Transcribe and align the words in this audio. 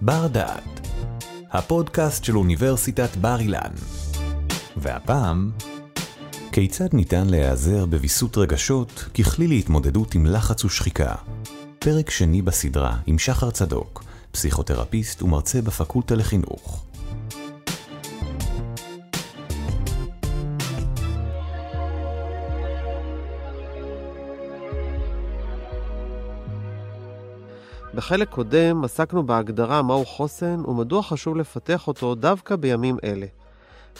בר 0.00 0.26
דעת, 0.26 0.88
הפודקאסט 1.52 2.24
של 2.24 2.36
אוניברסיטת 2.36 3.16
בר 3.16 3.40
אילן. 3.40 3.70
והפעם, 4.76 5.50
כיצד 6.52 6.88
ניתן 6.92 7.26
להיעזר 7.26 7.86
בוויסות 7.86 8.38
רגשות 8.38 9.04
ככלי 9.18 9.46
להתמודדות 9.46 10.14
עם 10.14 10.26
לחץ 10.26 10.64
ושחיקה? 10.64 11.14
פרק 11.78 12.10
שני 12.10 12.42
בסדרה 12.42 12.96
עם 13.06 13.18
שחר 13.18 13.50
צדוק, 13.50 14.04
פסיכותרפיסט 14.30 15.22
ומרצה 15.22 15.62
בפקולטה 15.62 16.14
לחינוך. 16.14 16.85
בחלק 27.96 28.28
קודם 28.28 28.84
עסקנו 28.84 29.26
בהגדרה 29.26 29.82
מהו 29.82 30.04
חוסן 30.04 30.60
ומדוע 30.68 31.02
חשוב 31.02 31.36
לפתח 31.36 31.88
אותו 31.88 32.14
דווקא 32.14 32.56
בימים 32.56 32.96
אלה. 33.04 33.26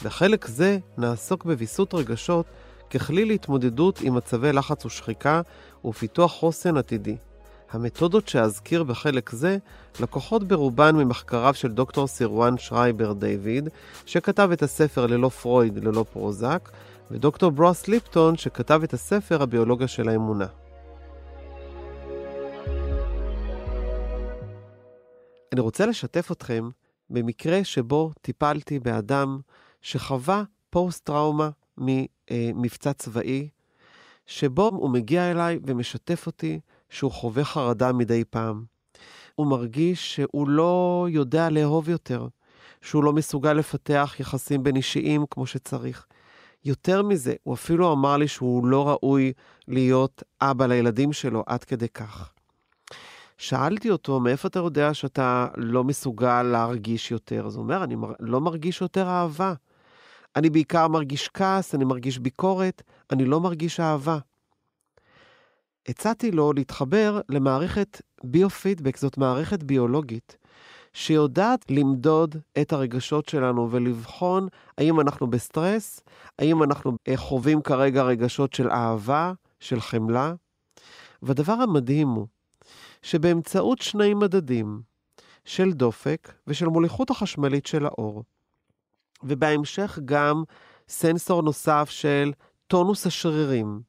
בחלק 0.03 0.47
זה 0.47 0.77
נעסוק 0.97 1.45
בוויסות 1.45 1.93
רגשות 1.93 2.45
ככלי 2.89 3.25
להתמודדות 3.25 4.01
עם 4.01 4.15
מצבי 4.15 4.53
לחץ 4.53 4.85
ושחיקה 4.85 5.41
ופיתוח 5.85 6.31
חוסן 6.31 6.77
עתידי. 6.77 7.17
המתודות 7.71 8.27
שאזכיר 8.27 8.83
בחלק 8.83 9.29
זה 9.29 9.57
לקוחות 9.99 10.43
ברובן 10.43 10.95
ממחקריו 10.95 11.53
של 11.53 11.71
דוקטור 11.71 12.07
סירואן 12.07 12.57
שרייבר 12.57 13.13
דיוויד, 13.13 13.69
שכתב 14.05 14.49
את 14.53 14.63
הספר 14.63 15.05
ללא 15.05 15.29
פרויד, 15.29 15.83
ללא 15.83 16.05
פרוזק, 16.13 16.69
ודוקטור 17.11 17.51
ברוס 17.51 17.87
ליפטון, 17.87 18.37
שכתב 18.37 18.81
את 18.83 18.93
הספר 18.93 19.41
הביולוגיה 19.41 19.87
של 19.87 20.09
האמונה. 20.09 20.47
אני 25.53 25.61
רוצה 25.61 25.85
לשתף 25.85 26.31
אתכם 26.31 26.69
במקרה 27.09 27.63
שבו 27.63 28.11
טיפלתי 28.21 28.79
באדם 28.79 29.39
שחווה 29.81 30.43
פוסט-טראומה 30.69 31.49
ממבצע 31.77 32.93
צבאי, 32.93 33.49
שבו 34.25 34.67
הוא 34.67 34.89
מגיע 34.89 35.31
אליי 35.31 35.59
ומשתף 35.65 36.27
אותי 36.27 36.59
שהוא 36.89 37.11
חווה 37.11 37.43
חרדה 37.43 37.93
מדי 37.93 38.23
פעם. 38.29 38.63
הוא 39.35 39.47
מרגיש 39.47 40.15
שהוא 40.15 40.49
לא 40.49 41.07
יודע 41.09 41.49
לאהוב 41.49 41.89
יותר, 41.89 42.27
שהוא 42.81 43.03
לא 43.03 43.13
מסוגל 43.13 43.53
לפתח 43.53 44.15
יחסים 44.19 44.63
בין 44.63 44.75
אישיים 44.75 45.25
כמו 45.29 45.47
שצריך. 45.47 46.05
יותר 46.65 47.03
מזה, 47.03 47.35
הוא 47.43 47.53
אפילו 47.53 47.93
אמר 47.93 48.17
לי 48.17 48.27
שהוא 48.27 48.65
לא 48.67 48.89
ראוי 48.89 49.33
להיות 49.67 50.23
אבא 50.41 50.65
לילדים 50.65 51.13
שלו 51.13 51.43
עד 51.45 51.63
כדי 51.63 51.89
כך. 51.89 52.31
שאלתי 53.37 53.89
אותו, 53.89 54.19
מאיפה 54.19 54.47
אתה 54.47 54.59
יודע 54.59 54.93
שאתה 54.93 55.47
לא 55.57 55.83
מסוגל 55.83 56.43
להרגיש 56.43 57.11
יותר? 57.11 57.45
אז 57.45 57.55
הוא 57.55 57.63
אומר, 57.63 57.83
אני 57.83 57.95
מר... 57.95 58.13
לא 58.19 58.41
מרגיש 58.41 58.81
יותר 58.81 59.07
אהבה. 59.07 59.53
אני 60.35 60.49
בעיקר 60.49 60.87
מרגיש 60.87 61.29
כעס, 61.33 61.75
אני 61.75 61.85
מרגיש 61.85 62.19
ביקורת, 62.19 62.81
אני 63.11 63.25
לא 63.25 63.39
מרגיש 63.39 63.79
אהבה. 63.79 64.17
הצעתי 65.87 66.31
לו 66.31 66.53
להתחבר 66.53 67.21
למערכת 67.29 68.01
ביו-פידבק, 68.23 68.97
זאת 68.97 69.17
מערכת 69.17 69.63
ביולוגית, 69.63 70.37
שיודעת 70.93 71.71
למדוד 71.71 72.35
את 72.61 72.73
הרגשות 72.73 73.29
שלנו 73.29 73.71
ולבחון 73.71 74.47
האם 74.77 74.99
אנחנו 74.99 75.27
בסטרס, 75.27 76.01
האם 76.39 76.63
אנחנו 76.63 76.91
אה, 77.07 77.17
חווים 77.17 77.61
כרגע 77.61 78.03
רגשות 78.03 78.53
של 78.53 78.69
אהבה, 78.69 79.33
של 79.59 79.79
חמלה. 79.79 80.33
והדבר 81.21 81.53
המדהים 81.53 82.07
הוא 82.07 82.27
שבאמצעות 83.01 83.81
שני 83.81 84.13
מדדים 84.13 84.81
של 85.45 85.73
דופק 85.73 86.33
ושל 86.47 86.65
מוליכות 86.65 87.09
החשמלית 87.09 87.65
של 87.65 87.85
האור, 87.85 88.23
ובהמשך 89.23 89.99
גם 90.05 90.43
סנסור 90.89 91.41
נוסף 91.41 91.89
של 91.89 92.31
טונוס 92.67 93.07
השרירים, 93.07 93.81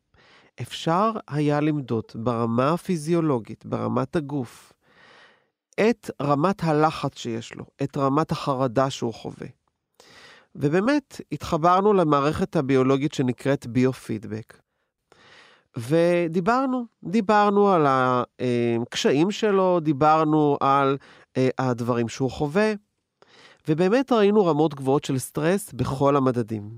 אפשר 0.62 1.12
היה 1.28 1.60
למדוד 1.60 2.04
ברמה 2.14 2.72
הפיזיולוגית, 2.72 3.66
ברמת 3.66 4.16
הגוף, 4.16 4.72
את 5.80 6.10
רמת 6.22 6.64
הלחץ 6.64 7.18
שיש 7.18 7.54
לו, 7.54 7.64
את 7.82 7.97
רמת 7.97 8.32
החרדה 8.32 8.91
שהוא 8.91 9.14
חווה. 9.14 9.48
ובאמת, 10.54 11.20
התחברנו 11.32 11.92
למערכת 11.92 12.56
הביולוגית 12.56 13.14
שנקראת 13.14 13.66
ביו-פידבק. 13.66 14.58
ודיברנו, 15.78 16.87
דיברנו 17.05 17.69
על 17.69 17.87
הקשיים 17.89 19.31
שלו, 19.31 19.81
דיברנו 19.81 20.56
על 20.61 20.97
אה, 21.37 21.49
הדברים 21.59 22.09
שהוא 22.09 22.31
חווה, 22.31 22.72
ובאמת 23.69 24.12
ראינו 24.12 24.47
רמות 24.47 24.75
גבוהות 24.75 25.05
של 25.05 25.19
סטרס 25.19 25.72
בכל 25.72 26.16
המדדים. 26.16 26.71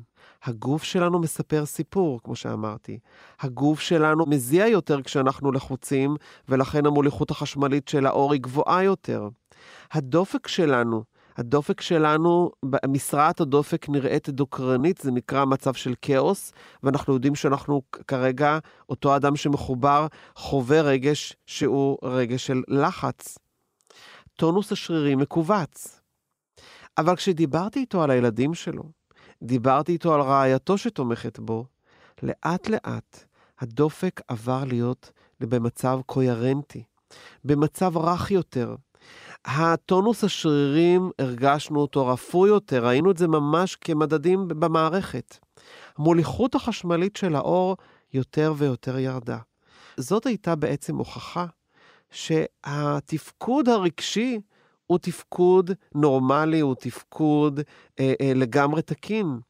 הגוף 0.44 0.82
שלנו 0.82 1.18
מספר 1.18 1.66
סיפור, 1.66 2.20
כמו 2.24 2.36
שאמרתי. 2.36 2.98
הגוף 3.40 3.80
שלנו 3.80 4.26
מזיע 4.26 4.66
יותר 4.66 5.02
כשאנחנו 5.02 5.52
לחוצים, 5.52 6.16
ולכן 6.48 6.86
המוליכות 6.86 7.30
החשמלית 7.30 7.88
של 7.88 8.06
האור 8.06 8.32
היא 8.32 8.40
גבוהה 8.40 8.82
יותר. 8.82 9.28
הדופק 9.92 10.48
שלנו, 10.48 11.04
הדופק 11.40 11.80
שלנו, 11.80 12.50
משרעת 12.88 13.40
הדופק 13.40 13.88
נראית 13.88 14.28
דוקרנית, 14.28 14.98
זה 14.98 15.10
נקרא 15.10 15.44
מצב 15.44 15.74
של 15.74 15.94
כאוס, 16.02 16.52
ואנחנו 16.82 17.14
יודעים 17.14 17.34
שאנחנו 17.34 17.82
כרגע, 18.06 18.58
אותו 18.88 19.16
אדם 19.16 19.36
שמחובר 19.36 20.06
חווה 20.36 20.80
רגש 20.80 21.36
שהוא 21.46 21.98
רגש 22.02 22.46
של 22.46 22.62
לחץ. 22.68 23.38
טונוס 24.34 24.72
השרירי 24.72 25.14
מכווץ. 25.14 26.00
אבל 26.98 27.16
כשדיברתי 27.16 27.80
איתו 27.80 28.02
על 28.02 28.10
הילדים 28.10 28.54
שלו, 28.54 28.84
דיברתי 29.42 29.92
איתו 29.92 30.14
על 30.14 30.20
רעייתו 30.20 30.78
שתומכת 30.78 31.38
בו, 31.38 31.64
לאט 32.22 32.68
לאט 32.68 33.24
הדופק 33.58 34.20
עבר 34.28 34.64
להיות 34.64 35.12
במצב 35.40 36.00
קוהרנטי, 36.06 36.84
במצב 37.44 37.96
רך 37.96 38.30
יותר. 38.30 38.74
הטונוס 39.44 40.24
השרירים, 40.24 41.10
הרגשנו 41.18 41.80
אותו 41.80 42.06
רפוי 42.06 42.48
יותר, 42.48 42.86
ראינו 42.86 43.10
את 43.10 43.16
זה 43.16 43.28
ממש 43.28 43.76
כמדדים 43.76 44.48
במערכת. 44.48 45.38
המוליכות 45.96 46.54
החשמלית 46.54 47.16
של 47.16 47.34
האור 47.34 47.76
יותר 48.12 48.54
ויותר 48.56 48.98
ירדה. 48.98 49.38
זאת 49.96 50.26
הייתה 50.26 50.54
בעצם 50.54 50.96
הוכחה 50.96 51.46
שהתפקוד 52.10 53.68
הרגשי 53.68 54.40
הוא 54.86 54.98
תפקוד 54.98 55.70
נורמלי, 55.94 56.60
הוא 56.60 56.74
תפקוד 56.74 57.60
אה, 58.00 58.12
אה, 58.20 58.32
לגמרי 58.34 58.82
תקין. 58.82 59.40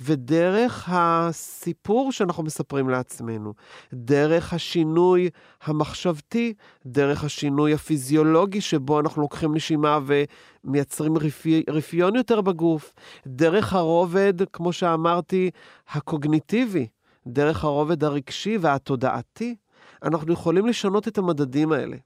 ודרך 0.00 0.88
הסיפור 0.92 2.12
שאנחנו 2.12 2.42
מספרים 2.42 2.88
לעצמנו, 2.88 3.54
דרך 3.92 4.52
השינוי 4.52 5.30
המחשבתי, 5.62 6.54
דרך 6.86 7.24
השינוי 7.24 7.74
הפיזיולוגי 7.74 8.60
שבו 8.60 9.00
אנחנו 9.00 9.22
לוקחים 9.22 9.54
נשימה 9.54 9.98
ומייצרים 10.06 11.18
רפי, 11.18 11.62
רפיון 11.70 12.16
יותר 12.16 12.40
בגוף, 12.40 12.92
דרך 13.26 13.72
הרובד, 13.72 14.34
כמו 14.52 14.72
שאמרתי, 14.72 15.50
הקוגניטיבי, 15.88 16.86
דרך 17.26 17.64
הרובד 17.64 18.04
הרגשי 18.04 18.58
והתודעתי, 18.60 19.56
אנחנו 20.02 20.32
יכולים 20.32 20.66
לשנות 20.66 21.08
את 21.08 21.18
המדדים 21.18 21.72
האלה. 21.72 21.96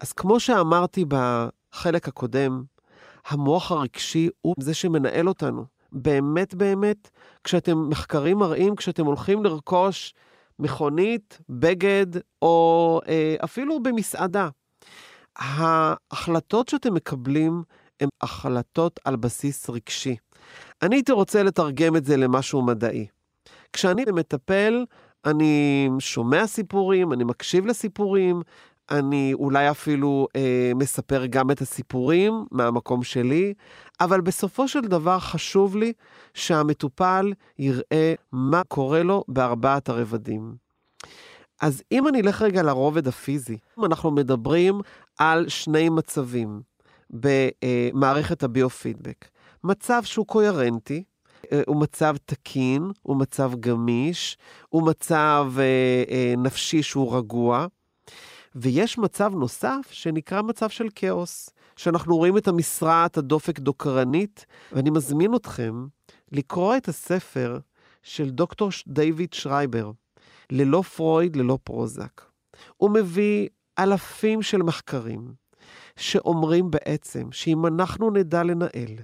אז 0.00 0.12
כמו 0.12 0.40
שאמרתי 0.40 1.04
בחלק 1.08 2.08
הקודם, 2.08 2.62
המוח 3.26 3.72
הרגשי 3.72 4.28
הוא 4.40 4.54
זה 4.60 4.74
שמנהל 4.74 5.28
אותנו. 5.28 5.64
באמת 5.92 6.54
באמת, 6.54 7.10
כשאתם, 7.44 7.88
מחקרים 7.88 8.38
מראים, 8.38 8.76
כשאתם 8.76 9.06
הולכים 9.06 9.44
לרכוש 9.44 10.14
מכונית, 10.58 11.38
בגד, 11.48 12.06
או 12.42 13.00
אה, 13.08 13.36
אפילו 13.44 13.82
במסעדה, 13.82 14.48
ההחלטות 15.36 16.68
שאתם 16.68 16.94
מקבלים 16.94 17.62
הן 18.00 18.08
החלטות 18.20 19.00
על 19.04 19.16
בסיס 19.16 19.70
רגשי. 19.70 20.16
אני 20.82 20.96
הייתי 20.96 21.12
רוצה 21.12 21.42
לתרגם 21.42 21.96
את 21.96 22.04
זה 22.04 22.16
למשהו 22.16 22.62
מדעי. 22.62 23.06
כשאני 23.72 24.04
מטפל, 24.14 24.84
אני 25.24 25.88
שומע 25.98 26.46
סיפורים, 26.46 27.12
אני 27.12 27.24
מקשיב 27.24 27.66
לסיפורים, 27.66 28.42
אני 28.90 29.34
אולי 29.34 29.70
אפילו 29.70 30.28
אה, 30.36 30.72
מספר 30.74 31.26
גם 31.26 31.50
את 31.50 31.60
הסיפורים 31.60 32.44
מהמקום 32.50 33.02
שלי, 33.02 33.54
אבל 34.00 34.20
בסופו 34.20 34.68
של 34.68 34.80
דבר 34.80 35.18
חשוב 35.18 35.76
לי 35.76 35.92
שהמטופל 36.34 37.32
יראה 37.58 38.14
מה 38.32 38.62
קורה 38.68 39.02
לו 39.02 39.24
בארבעת 39.28 39.88
הרבדים. 39.88 40.54
אז 41.60 41.82
אם 41.92 42.08
אני 42.08 42.20
אלך 42.20 42.42
רגע 42.42 42.62
לרובד 42.62 43.08
הפיזי, 43.08 43.58
אנחנו 43.84 44.10
מדברים 44.10 44.80
על 45.18 45.48
שני 45.48 45.88
מצבים 45.88 46.60
במערכת 47.10 48.42
הביו-פידבק. 48.42 49.28
מצב 49.64 50.02
שהוא 50.04 50.26
קוהרנטי, 50.26 51.04
אה, 51.52 51.62
הוא 51.66 51.80
מצב 51.80 52.16
תקין, 52.24 52.90
הוא 53.02 53.16
מצב 53.16 53.52
גמיש, 53.60 54.38
הוא 54.68 54.82
מצב 54.82 55.52
אה, 55.58 55.64
אה, 56.10 56.34
נפשי 56.38 56.82
שהוא 56.82 57.16
רגוע. 57.16 57.66
ויש 58.54 58.98
מצב 58.98 59.34
נוסף 59.34 59.88
שנקרא 59.90 60.42
מצב 60.42 60.68
של 60.68 60.88
כאוס, 60.94 61.50
שאנחנו 61.76 62.16
רואים 62.16 62.36
את 62.36 62.48
המשרעת 62.48 63.18
הדופק 63.18 63.58
דוקרנית, 63.58 64.46
ואני 64.72 64.90
מזמין 64.90 65.34
אתכם 65.34 65.86
לקרוא 66.32 66.76
את 66.76 66.88
הספר 66.88 67.58
של 68.02 68.30
דוקטור 68.30 68.68
דיוויד 68.86 69.32
שרייבר, 69.32 69.90
ללא 70.52 70.82
פרויד, 70.82 71.36
ללא 71.36 71.58
פרוזק. 71.64 72.22
הוא 72.76 72.90
מביא 72.90 73.48
אלפים 73.78 74.42
של 74.42 74.62
מחקרים 74.62 75.34
שאומרים 75.96 76.70
בעצם 76.70 77.32
שאם 77.32 77.66
אנחנו 77.66 78.10
נדע 78.10 78.42
לנהל 78.42 78.96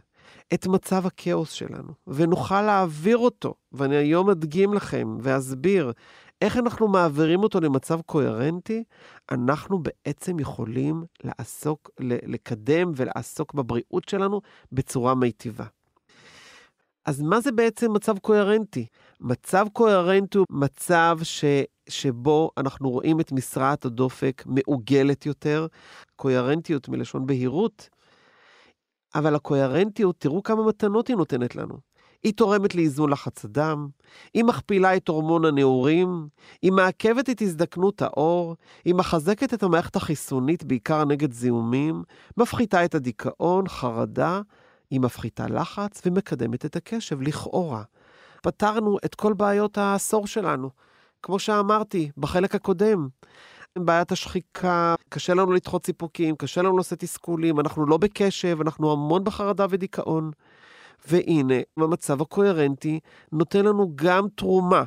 את 0.55 0.67
מצב 0.67 1.07
הכאוס 1.07 1.51
שלנו 1.53 1.93
ונוכל 2.07 2.63
להעביר 2.63 3.17
אותו, 3.17 3.55
ואני 3.73 3.97
היום 3.97 4.31
אדגים 4.31 4.75
לכם 4.75 5.17
ואסביר 5.21 5.93
איך 6.41 6.57
אנחנו 6.57 6.89
מעבירים 6.89 7.43
אותו 7.43 7.61
למצב 7.61 8.01
קוהרנטי, 8.01 8.85
אנחנו 9.31 9.79
בעצם 9.79 10.41
יכולים 10.41 11.05
לעסוק, 11.25 11.91
לקדם 12.01 12.93
ולעסוק 12.97 13.55
בבריאות 13.55 14.09
שלנו 14.09 14.41
בצורה 14.73 15.15
מיטיבה. 15.15 15.65
אז 17.07 17.23
מה 17.23 17.41
זה 17.41 17.53
בעצם 17.53 17.93
מצב 17.93 18.19
קוהרנטי? 18.19 18.87
מצב 19.21 19.67
קוהרנטי 19.73 20.39
הוא 20.39 20.47
מצב 20.51 21.19
ש, 21.23 21.45
שבו 21.89 22.51
אנחנו 22.59 22.91
רואים 22.91 23.21
את 23.21 23.33
משרעת 23.33 23.85
הדופק 23.85 24.43
מעוגלת 24.47 25.27
יותר, 25.27 25.67
קוהרנטיות 26.17 26.89
מלשון 26.89 27.27
בהירות, 27.27 27.89
אבל 29.15 29.35
הקוהרנטיות, 29.35 30.17
תראו 30.19 30.43
כמה 30.43 30.67
מתנות 30.67 31.09
היא 31.09 31.17
נותנת 31.17 31.57
לנו. 31.57 31.86
היא 32.23 32.33
תורמת 32.33 32.75
לאיזון 32.75 33.11
לחץ 33.11 33.45
הדם, 33.45 33.89
היא 34.35 34.45
מכפילה 34.45 34.97
את 34.97 35.09
הורמון 35.09 35.45
הנעורים, 35.45 36.29
היא 36.63 36.73
מעכבת 36.73 37.31
את 37.31 37.43
הזדקנות 37.43 38.03
העור, 38.03 38.57
היא 38.85 38.95
מחזקת 38.95 39.55
את 39.55 39.63
המערכת 39.63 39.97
החיסונית 39.97 40.65
בעיקר 40.65 41.05
נגד 41.05 41.33
זיהומים, 41.33 42.03
מפחיתה 42.37 42.85
את 42.85 42.95
הדיכאון, 42.95 43.69
חרדה, 43.69 44.41
היא 44.91 45.01
מפחיתה 45.01 45.47
לחץ 45.47 46.03
ומקדמת 46.07 46.65
את 46.65 46.77
הקשב, 46.77 47.23
לכאורה. 47.23 47.83
פתרנו 48.43 48.99
את 49.05 49.15
כל 49.15 49.33
בעיות 49.33 49.79
העשור 49.79 50.27
שלנו. 50.27 50.71
כמו 51.23 51.39
שאמרתי 51.39 52.11
בחלק 52.17 52.55
הקודם, 52.55 53.09
בעיית 53.79 54.13
השחיקה, 54.13 54.95
קשה 55.09 55.35
לנו 55.35 55.53
לדחות 55.53 55.87
סיפוקים, 55.87 56.37
קשה 56.37 56.63
לנו 56.63 56.77
לעשות 56.77 56.99
תסכולים, 56.99 57.61
אנחנו 57.61 57.87
לא 57.87 57.97
בקשב, 57.97 58.59
אנחנו 58.61 58.93
המון 58.93 59.25
בחרדה 59.25 59.67
ודיכאון. 59.71 60.31
והנה, 61.09 61.55
המצב 61.77 62.23
הקוהרנטי 62.23 63.01
נותן 63.33 63.65
לנו 63.65 63.93
גם 63.95 64.27
תרומה 64.35 64.85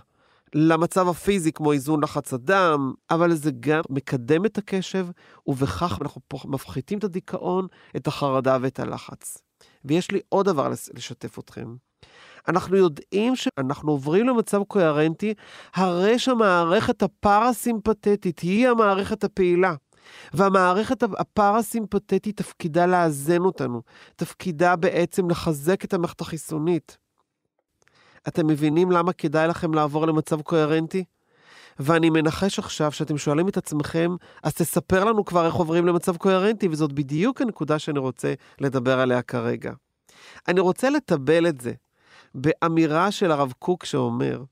למצב 0.56 1.08
הפיזי, 1.08 1.52
כמו 1.52 1.72
איזון 1.72 2.04
לחץ 2.04 2.34
הדם, 2.34 2.94
אבל 3.12 3.34
זה 3.34 3.52
גם 3.60 3.82
מקדם 3.90 4.46
את 4.46 4.58
הקשב, 4.58 5.08
ובכך 5.48 5.98
אנחנו 6.02 6.22
מפחיתים 6.46 7.00
את 7.00 7.04
הדיכאון, 7.04 7.68
את 7.96 8.08
החרדה 8.08 8.58
ואת 8.62 8.80
הלחץ. 8.80 9.38
ויש 9.86 10.12
לי 10.12 10.20
עוד 10.30 10.46
דבר 10.46 10.70
לשתף 10.94 11.40
אתכם. 11.40 11.76
אנחנו 12.48 12.78
יודעים 12.78 13.36
שאנחנו 13.36 13.92
עוברים 13.92 14.28
למצב 14.28 14.64
קוהרנטי, 14.64 15.34
הרי 15.74 16.20
שהמערכת 16.20 17.04
הפרסימפטית 17.04 18.40
היא 18.40 18.68
המערכת 18.68 19.24
הפעילה. 19.24 19.74
והמערכת 20.34 21.04
הפרסימפטית 21.04 22.28
תפקידה 22.38 22.86
לאזן 22.86 23.42
אותנו, 23.42 23.82
תפקידה 24.16 24.76
בעצם 24.76 25.30
לחזק 25.30 25.86
את 25.86 25.94
המערכת 25.94 26.22
החיסונית. 26.22 26.98
אתם 28.28 28.48
מבינים 28.48 28.92
למה 28.92 29.14
כדאי 29.14 29.48
לכם 29.48 29.74
לעבור 29.74 30.08
למצב 30.08 30.42
קוהרנטי? 30.42 31.04
ואני 31.80 32.10
מנחש 32.10 32.60
עכשיו 32.60 32.92
שאתם 32.92 33.18
שואלים 33.18 33.48
את 33.48 33.58
עצמכם, 33.58 34.16
אז 34.44 34.54
תספר 34.54 35.04
לנו 35.04 35.26
כבר 35.26 35.46
איך 35.46 35.54
עוברים 35.54 35.86
למצב 35.86 36.18
קוהרנטי, 36.18 36.68
וזאת 36.68 36.94
בדיוק 36.94 37.42
הנקודה 37.42 37.80
שאני 37.80 38.00
רוצה 38.00 38.34
לדבר 38.62 39.00
עליה 39.00 39.22
כרגע. 39.22 39.72
אני 40.48 40.60
רוצה 40.60 40.90
לטבל 40.90 41.48
את 41.48 41.62
זה 41.62 41.72
באמירה 42.36 43.12
של 43.12 43.32
הרב 43.32 43.54
קוק 43.60 43.86
שאומר, 43.86 44.44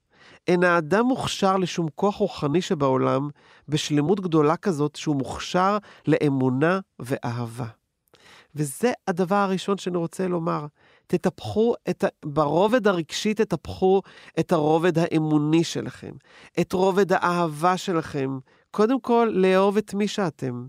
אין 0.48 0.64
האדם 0.64 1.06
מוכשר 1.06 1.58
לשום 1.58 1.88
כוח 1.96 2.16
רוחני 2.16 2.62
שבעולם 2.62 3.30
בשלמות 3.68 4.20
גדולה 4.20 4.58
כזאת 4.58 4.96
שהוא 4.96 5.16
מוכשר 5.16 5.78
לאמונה 6.08 6.80
ואהבה. 7.00 7.68
וזה 8.56 8.92
הדבר 9.08 9.36
הראשון 9.36 9.78
שאני 9.78 9.98
רוצה 9.98 10.28
לומר. 10.28 10.66
תטפחו 11.08 11.74
את 11.90 12.04
ה... 12.04 12.08
ברובד 12.26 12.88
הרגשי 12.88 13.34
תטפחו 13.34 14.02
את 14.40 14.52
הרובד 14.52 15.00
האמוני 15.00 15.64
שלכם, 15.64 16.12
את 16.60 16.74
רובד 16.74 17.14
האהבה 17.14 17.78
שלכם. 17.78 18.38
קודם 18.72 19.00
כל, 19.00 19.30
לאהוב 19.34 19.78
את 19.78 19.94
מי 19.94 20.08
שאתם. 20.08 20.68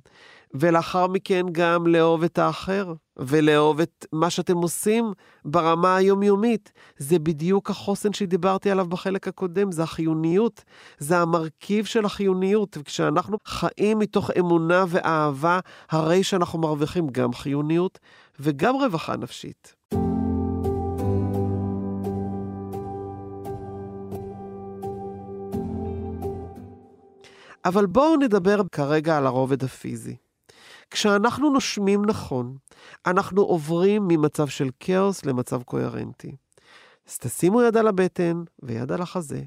ולאחר 0.55 1.07
מכן 1.07 1.47
גם 1.53 1.87
לאהוב 1.87 2.23
את 2.23 2.39
האחר, 2.39 2.93
ולאהוב 3.17 3.81
את 3.81 4.07
מה 4.13 4.31
שאתם 4.31 4.57
עושים 4.57 5.13
ברמה 5.45 5.97
היומיומית. 5.97 6.73
זה 6.97 7.19
בדיוק 7.19 7.71
החוסן 7.71 8.13
שדיברתי 8.13 8.71
עליו 8.71 8.87
בחלק 8.87 9.29
הקודם, 9.29 9.73
זה 9.73 9.83
החיוניות, 9.83 10.65
זה 10.99 11.19
המרכיב 11.19 11.85
של 11.85 12.05
החיוניות. 12.05 12.77
וכשאנחנו 12.81 13.37
חיים 13.47 13.99
מתוך 13.99 14.31
אמונה 14.39 14.85
ואהבה, 14.89 15.61
הרי 15.91 16.23
שאנחנו 16.23 16.59
מרוויחים 16.59 17.07
גם 17.09 17.33
חיוניות 17.33 17.99
וגם 18.41 18.75
רווחה 18.77 19.17
נפשית. 19.17 19.75
אבל 27.65 27.87
בואו 27.87 28.17
נדבר 28.17 28.61
כרגע 28.73 29.17
על 29.17 29.27
הרובד 29.27 29.65
הפיזי. 29.65 30.17
כשאנחנו 30.91 31.51
נושמים 31.51 32.05
נכון, 32.05 32.57
אנחנו 33.07 33.43
עוברים 33.43 34.09
ממצב 34.09 34.49
של 34.49 34.71
כאוס 34.81 35.25
למצב 35.25 35.63
קוהרנטי. 35.63 36.37
אז 37.09 37.19
תשימו 37.19 37.63
יד 37.63 37.77
על 37.77 37.89
הבטן 37.89 38.43
ויד 38.63 38.93
על 38.93 39.03
החזה, 39.03 39.43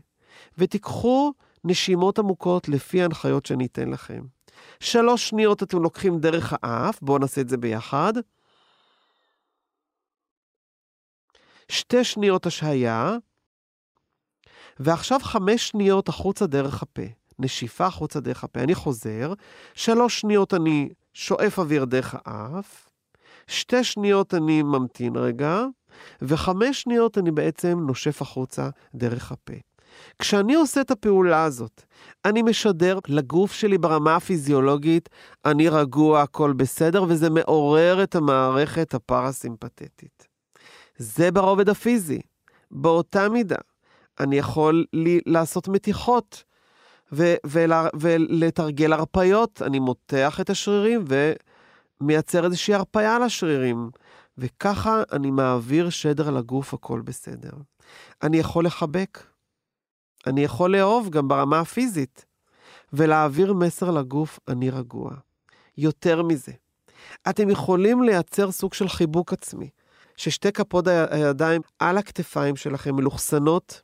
ותיקחו 0.58 1.34
נשימות 1.64 2.20
עמוקות 2.20 2.70
לפי 2.70 3.02
ההנחיות 3.02 3.46
שאני 3.46 3.66
אתן 3.66 3.90
לכם. 3.90 4.24
שלוש 4.80 5.30
שניות 5.30 5.64
אתם 5.64 5.84
לוקחים 5.84 6.20
דרך 6.20 6.54
האף, 6.64 7.00
בואו 7.02 7.18
נעשה 7.18 7.42
את 7.42 7.50
זה 7.50 7.58
ביחד. 7.58 8.14
שתי 11.70 12.04
שניות 12.04 12.46
השהיה, 12.46 13.18
ועכשיו 14.80 15.20
חמש 15.24 15.70
שניות 15.70 16.10
החוצה 16.10 16.48
דרך 16.48 16.82
הפה. 16.82 17.21
נשיפה 17.42 17.86
החוצה 17.86 18.20
דרך 18.20 18.44
הפה. 18.44 18.60
אני 18.60 18.76
חוזר, 18.76 19.34
שלוש 19.74 20.20
שניות 20.20 20.54
אני 20.54 20.90
שואף 21.14 21.60
אוויר 21.60 21.86
דרך 21.86 22.16
האף, 22.26 22.90
שתי 23.48 23.84
שניות 23.84 24.34
אני 24.34 24.64
ממתין 24.64 25.16
רגע, 25.16 25.66
וחמש 26.22 26.82
שניות 26.82 27.18
אני 27.18 27.32
בעצם 27.32 27.80
נושף 27.88 28.22
החוצה 28.22 28.70
דרך 28.96 29.32
הפה. 29.32 29.54
כשאני 30.20 30.56
עושה 30.56 30.82
את 30.82 30.92
הפעולה 30.92 31.44
הזאת, 31.44 31.84
אני 32.26 32.42
משדר 32.42 33.00
לגוף 33.08 33.54
שלי 33.54 33.78
ברמה 33.78 34.16
הפיזיולוגית, 34.16 35.10
אני 35.46 35.70
רגוע, 35.70 36.22
הכל 36.22 36.54
בסדר, 36.54 37.04
וזה 37.08 37.30
מעורר 37.30 38.04
את 38.04 38.16
המערכת 38.16 38.94
הפרסימפטית. 38.94 40.28
זה 40.98 41.32
ברובד 41.32 41.70
הפיזי. 41.70 42.22
באותה 42.72 43.30
מידה, 43.30 43.58
אני 44.20 44.38
יכול 44.38 44.86
לי 44.94 45.20
לעשות 45.26 45.68
מתיחות 45.68 46.44
ו- 47.12 47.36
ולה- 47.46 47.88
ולתרגל 48.00 48.94
הרפיות. 48.94 49.62
אני 49.62 49.80
מותח 49.80 50.40
את 50.42 50.50
השרירים 50.50 51.06
ומייצר 52.02 52.46
איזושהי 52.46 52.74
הרפיה 52.74 53.20
לשרירים. 53.20 53.90
וככה 54.38 55.04
אני 55.12 55.32
מעביר 55.32 55.90
שדר 55.90 56.30
לגוף, 56.30 56.74
הכל 56.74 57.02
בסדר. 57.02 57.52
אני 58.24 58.38
יכול 58.38 58.66
לחבק. 58.66 59.20
אני 60.28 60.44
יכול 60.44 60.76
לאהוב 60.76 61.10
גם 61.10 61.28
ברמה 61.28 61.60
הפיזית. 61.60 62.26
ולהעביר 62.94 63.54
מסר 63.54 63.92
לגוף, 63.92 64.40
אני 64.48 64.70
רגוע. 64.70 65.12
יותר 65.78 66.24
מזה, 66.24 66.52
אתם 67.30 67.50
יכולים 67.50 68.04
לייצר 68.04 68.52
סוג 68.52 68.74
של 68.74 68.90
חיבוק 68.90 69.34
עצמי, 69.34 69.70
ששתי 70.18 70.52
כפות 70.52 70.88
הידיים 70.88 71.62
על 71.80 71.98
הכתפיים 71.98 72.56
שלכם 72.56 72.96
מלוכסנות 72.96 73.82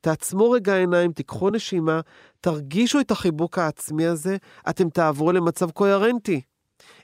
תעצמו 0.00 0.50
רגע 0.50 0.76
עיניים, 0.76 1.12
תיקחו 1.12 1.50
נשימה, 1.50 2.00
תרגישו 2.40 3.00
את 3.00 3.10
החיבוק 3.10 3.58
העצמי 3.58 4.06
הזה, 4.06 4.36
אתם 4.68 4.90
תעברו 4.90 5.32
למצב 5.32 5.70
קוהרנטי. 5.70 6.40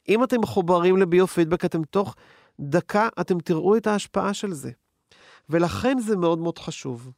אם 0.08 0.24
אתם 0.24 0.40
מחוברים 0.40 0.96
לביו-פידבק, 0.96 1.64
אתם 1.64 1.82
תוך 1.82 2.14
דקה, 2.60 3.08
אתם 3.20 3.38
תראו 3.38 3.76
את 3.76 3.86
ההשפעה 3.86 4.34
של 4.34 4.52
זה. 4.52 4.70
ולכן 5.50 5.98
זה 5.98 6.16
מאוד 6.16 6.38
מאוד 6.38 6.58
חשוב. 6.58 7.10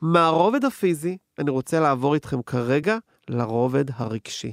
מהרובד 0.00 0.64
הפיזי, 0.64 1.16
אני 1.38 1.50
רוצה 1.50 1.80
לעבור 1.80 2.14
איתכם 2.14 2.42
כרגע 2.42 2.98
לרובד 3.28 3.84
הרגשי. 3.94 4.52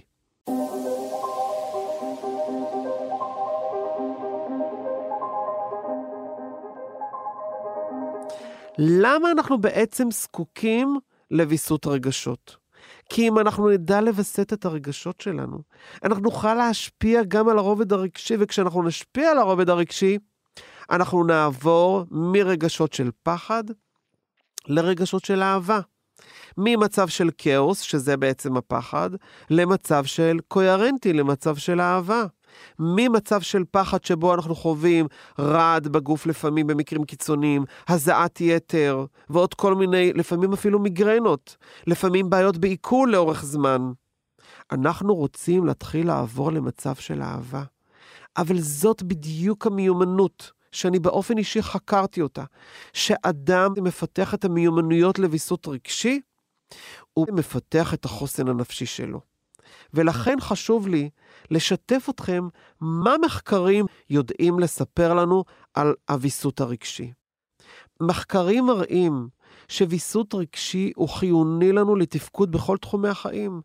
למה 8.77 9.31
אנחנו 9.31 9.61
בעצם 9.61 10.11
זקוקים 10.11 10.99
לוויסות 11.31 11.87
רגשות? 11.87 12.57
כי 13.09 13.27
אם 13.27 13.39
אנחנו 13.39 13.69
נדע 13.69 14.01
לווסת 14.01 14.53
את 14.53 14.65
הרגשות 14.65 15.21
שלנו, 15.21 15.57
אנחנו 16.03 16.23
נוכל 16.23 16.53
להשפיע 16.53 17.21
גם 17.27 17.49
על 17.49 17.57
הרובד 17.57 17.93
הרגשי, 17.93 18.35
וכשאנחנו 18.39 18.83
נשפיע 18.83 19.31
על 19.31 19.37
הרובד 19.37 19.69
הרגשי, 19.69 20.17
אנחנו 20.89 21.23
נעבור 21.23 22.03
מרגשות 22.11 22.93
של 22.93 23.09
פחד 23.23 23.63
לרגשות 24.67 25.25
של 25.25 25.41
אהבה. 25.41 25.79
ממצב 26.57 27.07
של 27.07 27.29
כאוס, 27.37 27.81
שזה 27.81 28.17
בעצם 28.17 28.57
הפחד, 28.57 29.09
למצב 29.49 30.05
של 30.05 30.39
קוהרנטי, 30.47 31.13
למצב 31.13 31.55
של 31.55 31.81
אהבה. 31.81 32.25
ממצב 32.79 33.41
של 33.41 33.63
פחד 33.71 34.03
שבו 34.03 34.33
אנחנו 34.33 34.55
חווים 34.55 35.07
רעד 35.39 35.87
בגוף 35.87 36.25
לפעמים 36.25 36.67
במקרים 36.67 37.03
קיצוניים, 37.03 37.65
הזעת 37.87 38.41
יתר, 38.41 39.05
ועוד 39.29 39.53
כל 39.53 39.75
מיני, 39.75 40.13
לפעמים 40.13 40.53
אפילו 40.53 40.79
מיגרנות, 40.79 41.57
לפעמים 41.87 42.29
בעיות 42.29 42.57
בעיכול 42.57 43.11
לאורך 43.11 43.45
זמן. 43.45 43.91
אנחנו 44.71 45.15
רוצים 45.15 45.65
להתחיל 45.65 46.07
לעבור 46.07 46.51
למצב 46.51 46.95
של 46.95 47.21
אהבה. 47.21 47.63
אבל 48.37 48.59
זאת 48.59 49.03
בדיוק 49.03 49.67
המיומנות 49.67 50.51
שאני 50.71 50.99
באופן 50.99 51.37
אישי 51.37 51.61
חקרתי 51.61 52.21
אותה, 52.21 52.43
שאדם 52.93 53.73
מפתח 53.81 54.33
את 54.33 54.45
המיומנויות 54.45 55.19
לוויסות 55.19 55.67
רגשי, 55.67 56.21
הוא 57.13 57.27
מפתח 57.31 57.93
את 57.93 58.05
החוסן 58.05 58.47
הנפשי 58.47 58.85
שלו. 58.85 59.28
ולכן 59.93 60.35
חשוב 60.39 60.87
לי 60.87 61.09
לשתף 61.51 62.07
אתכם 62.09 62.47
מה 62.81 63.15
מחקרים 63.25 63.85
יודעים 64.09 64.59
לספר 64.59 65.13
לנו 65.13 65.43
על 65.73 65.93
הוויסות 66.09 66.61
הרגשי. 66.61 67.11
מחקרים 68.01 68.65
מראים 68.65 69.27
שוויסות 69.67 70.35
רגשי 70.35 70.91
הוא 70.95 71.09
חיוני 71.09 71.71
לנו 71.71 71.95
לתפקוד 71.95 72.51
בכל 72.51 72.77
תחומי 72.77 73.09
החיים. 73.09 73.61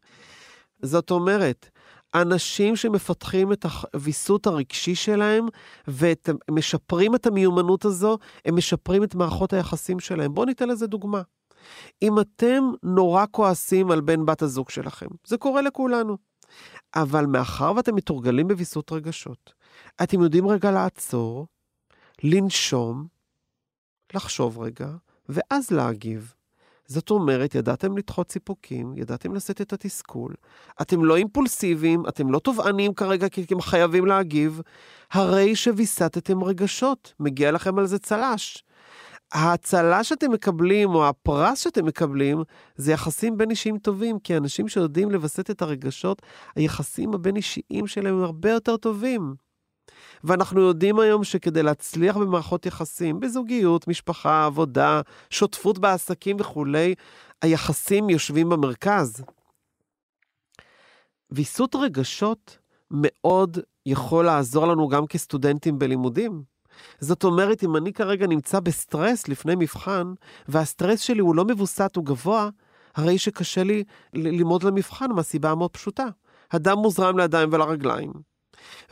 זאת 0.82 1.10
אומרת, 1.10 1.70
אנשים 2.14 2.76
שמפתחים 2.76 3.52
את 3.52 3.66
הוויסות 3.94 4.46
הרגשי 4.46 4.94
שלהם 4.94 5.46
ומשפרים 5.88 7.14
את 7.14 7.26
המיומנות 7.26 7.84
הזו, 7.84 8.18
הם 8.44 8.56
משפרים 8.56 9.04
את 9.04 9.14
מערכות 9.14 9.52
היחסים 9.52 10.00
שלהם. 10.00 10.34
בואו 10.34 10.46
ניתן 10.46 10.68
לזה 10.68 10.86
דוגמה. 10.86 11.22
אם 12.02 12.20
אתם 12.20 12.64
נורא 12.82 13.24
כועסים 13.30 13.90
על 13.90 14.00
בן 14.00 14.26
בת 14.26 14.42
הזוג 14.42 14.70
שלכם, 14.70 15.06
זה 15.26 15.36
קורה 15.36 15.62
לכולנו. 15.62 16.16
אבל 16.94 17.26
מאחר 17.26 17.72
ואתם 17.76 17.94
מתורגלים 17.94 18.48
בוויסות 18.48 18.92
רגשות, 18.92 19.52
אתם 20.02 20.22
יודעים 20.22 20.48
רגע 20.48 20.70
לעצור, 20.70 21.46
לנשום, 22.22 23.06
לחשוב 24.14 24.58
רגע, 24.58 24.88
ואז 25.28 25.70
להגיב. 25.70 26.34
זאת 26.86 27.10
אומרת, 27.10 27.54
ידעתם 27.54 27.98
לדחות 27.98 28.30
סיפוקים, 28.32 28.94
ידעתם 28.96 29.34
לשאת 29.34 29.60
את 29.60 29.72
התסכול, 29.72 30.34
אתם 30.80 31.04
לא 31.04 31.16
אימפולסיביים, 31.16 32.08
אתם 32.08 32.30
לא 32.30 32.38
תובענים 32.38 32.94
כרגע 32.94 33.28
כי 33.28 33.42
אתם 33.42 33.60
חייבים 33.60 34.06
להגיב, 34.06 34.60
הרי 35.10 35.56
שוויסתתם 35.56 36.44
רגשות, 36.44 37.14
מגיע 37.20 37.50
לכם 37.52 37.78
על 37.78 37.86
זה 37.86 37.98
צל"ש. 37.98 38.64
ההצלה 39.32 40.04
שאתם 40.04 40.32
מקבלים, 40.32 40.94
או 40.94 41.08
הפרס 41.08 41.60
שאתם 41.60 41.86
מקבלים, 41.86 42.42
זה 42.76 42.92
יחסים 42.92 43.38
בין 43.38 43.50
אישיים 43.50 43.78
טובים, 43.78 44.18
כי 44.18 44.36
אנשים 44.36 44.68
שיודעים 44.68 45.10
לווסת 45.10 45.50
את 45.50 45.62
הרגשות, 45.62 46.22
היחסים 46.56 47.14
הבין 47.14 47.36
אישיים 47.36 47.86
שלהם 47.86 48.14
הם 48.14 48.22
הרבה 48.24 48.50
יותר 48.50 48.76
טובים. 48.76 49.34
ואנחנו 50.24 50.60
יודעים 50.60 50.98
היום 50.98 51.24
שכדי 51.24 51.62
להצליח 51.62 52.16
במערכות 52.16 52.66
יחסים, 52.66 53.20
בזוגיות, 53.20 53.88
משפחה, 53.88 54.46
עבודה, 54.46 55.00
שותפות 55.30 55.78
בעסקים 55.78 56.36
וכולי, 56.40 56.94
היחסים 57.42 58.10
יושבים 58.10 58.48
במרכז. 58.48 59.24
ויסות 61.30 61.74
רגשות 61.74 62.58
מאוד 62.90 63.58
יכול 63.86 64.24
לעזור 64.24 64.66
לנו 64.66 64.88
גם 64.88 65.06
כסטודנטים 65.06 65.78
בלימודים. 65.78 66.53
זאת 67.00 67.24
אומרת, 67.24 67.64
אם 67.64 67.76
אני 67.76 67.92
כרגע 67.92 68.26
נמצא 68.26 68.60
בסטרס 68.60 69.28
לפני 69.28 69.54
מבחן, 69.56 70.12
והסטרס 70.48 71.00
שלי 71.00 71.20
הוא 71.20 71.34
לא 71.34 71.44
מבוסת, 71.44 71.96
הוא 71.96 72.04
גבוה, 72.04 72.48
הרי 72.94 73.18
שקשה 73.18 73.64
לי 73.64 73.84
ללמוד 74.14 74.62
למבחן 74.62 75.10
מהסיבה 75.10 75.50
המאוד 75.50 75.70
פשוטה. 75.70 76.06
הדם 76.52 76.78
מוזרם 76.78 77.18
לידיים 77.18 77.48
ולרגליים, 77.52 78.12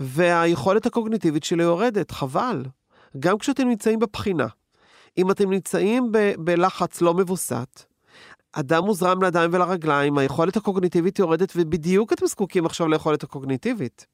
והיכולת 0.00 0.86
הקוגניטיבית 0.86 1.44
שלי 1.44 1.62
יורדת, 1.62 2.10
חבל. 2.10 2.62
גם 3.18 3.38
כשאתם 3.38 3.68
נמצאים 3.68 3.98
בבחינה, 3.98 4.46
אם 5.18 5.30
אתם 5.30 5.50
נמצאים 5.50 6.12
ב- 6.12 6.32
בלחץ 6.38 7.00
לא 7.00 7.14
מבוסת, 7.14 7.82
הדם 8.54 8.84
מוזרם 8.84 9.22
לידיים 9.22 9.50
ולרגליים, 9.52 10.18
היכולת 10.18 10.56
הקוגניטיבית 10.56 11.18
יורדת, 11.18 11.52
ובדיוק 11.56 12.12
אתם 12.12 12.26
זקוקים 12.26 12.66
עכשיו 12.66 12.88
ליכולת 12.88 13.22
הקוגניטיבית. 13.22 14.06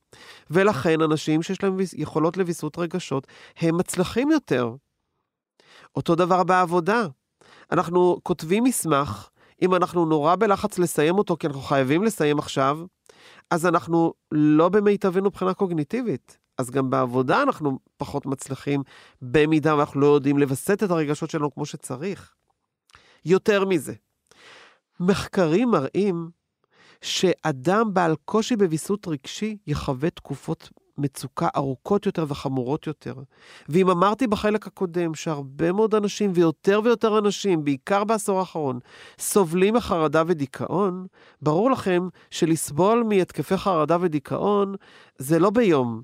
ולכן 0.50 1.00
אנשים 1.00 1.42
שיש 1.42 1.62
להם 1.62 1.76
יכולות 1.96 2.36
לוויסות 2.36 2.78
רגשות, 2.78 3.26
הם 3.56 3.76
מצליחים 3.76 4.30
יותר. 4.30 4.74
אותו 5.96 6.14
דבר 6.14 6.44
בעבודה. 6.44 7.06
אנחנו 7.72 8.18
כותבים 8.22 8.64
מסמך, 8.64 9.28
אם 9.62 9.74
אנחנו 9.74 10.06
נורא 10.06 10.36
בלחץ 10.36 10.78
לסיים 10.78 11.18
אותו, 11.18 11.36
כי 11.36 11.46
אנחנו 11.46 11.62
חייבים 11.62 12.04
לסיים 12.04 12.38
עכשיו, 12.38 12.78
אז 13.50 13.66
אנחנו 13.66 14.12
לא 14.32 14.68
במיטבנו 14.68 15.26
מבחינה 15.26 15.54
קוגניטיבית. 15.54 16.38
אז 16.58 16.70
גם 16.70 16.90
בעבודה 16.90 17.42
אנחנו 17.42 17.78
פחות 17.96 18.26
מצליחים, 18.26 18.82
במידה 19.22 19.76
ואנחנו 19.76 20.00
לא 20.00 20.06
יודעים 20.06 20.38
לווסת 20.38 20.82
את 20.82 20.90
הרגשות 20.90 21.30
שלנו 21.30 21.54
כמו 21.54 21.66
שצריך. 21.66 22.34
יותר 23.24 23.64
מזה, 23.64 23.94
מחקרים 25.00 25.70
מראים 25.70 26.30
שאדם 27.00 27.94
בעל 27.94 28.14
קושי 28.24 28.56
בוויסות 28.56 29.08
רגשי 29.08 29.56
יחווה 29.66 30.10
תקופות 30.10 30.70
מצוקה 30.98 31.48
ארוכות 31.56 32.06
יותר 32.06 32.24
וחמורות 32.28 32.86
יותר. 32.86 33.14
ואם 33.68 33.90
אמרתי 33.90 34.26
בחלק 34.26 34.66
הקודם 34.66 35.14
שהרבה 35.14 35.72
מאוד 35.72 35.94
אנשים 35.94 36.30
ויותר 36.34 36.80
ויותר 36.84 37.18
אנשים, 37.18 37.64
בעיקר 37.64 38.04
בעשור 38.04 38.38
האחרון, 38.38 38.78
סובלים 39.18 39.74
מחרדה 39.74 40.22
ודיכאון, 40.26 41.06
ברור 41.42 41.70
לכם 41.70 42.08
שלסבול 42.30 43.04
מהתקפי 43.08 43.56
חרדה 43.56 43.96
ודיכאון 44.00 44.74
זה 45.18 45.38
לא 45.38 45.50
ביום. 45.50 46.02